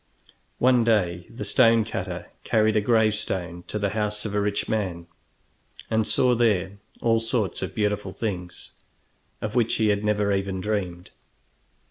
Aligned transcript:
One 0.57 0.83
day 0.83 1.27
the 1.29 1.45
stone 1.45 1.85
cutter 1.85 2.31
carried 2.43 2.75
a 2.75 2.81
gravestone 2.81 3.63
to 3.67 3.77
the 3.77 3.91
house 3.91 4.25
of 4.25 4.33
a 4.33 4.41
rich 4.41 4.67
man, 4.67 5.05
and 5.91 6.07
saw 6.07 6.33
there 6.33 6.77
all 7.03 7.19
sorts 7.19 7.61
of 7.61 7.75
beautiful 7.75 8.11
things, 8.11 8.71
of 9.43 9.53
which 9.53 9.75
he 9.75 9.89
had 9.89 10.03
never 10.03 10.31
even 10.31 10.59
dreamed. 10.59 11.11